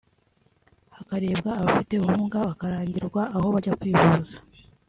hakarebwa 0.95 1.51
abafite 1.59 1.93
ubumuga 1.97 2.37
bakarangirwa 2.47 3.21
aho 3.35 3.47
bajya 3.53 3.73
kwivuza 3.79 4.37